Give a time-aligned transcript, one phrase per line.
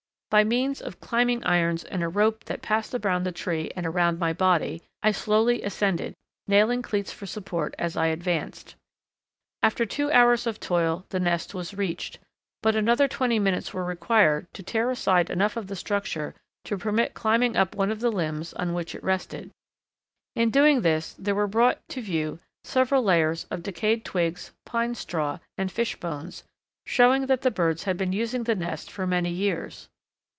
[0.31, 4.17] By means of climbing irons and a rope that passed around the tree and around
[4.17, 6.13] my body, I slowly ascended,
[6.47, 8.75] nailing cleats for support as I advanced.
[9.61, 12.17] After two hours of toil the nest was reached,
[12.63, 16.33] but another twenty minutes were required to tear aside enough of the structure
[16.63, 19.51] to permit climbing up one of the limbs on which it rested.
[20.33, 25.39] In doing this there were brought to view several layers of decayed twigs, pine straw,
[25.57, 26.45] and fish bones,
[26.85, 29.89] showing that the birds had been using the nest for many years.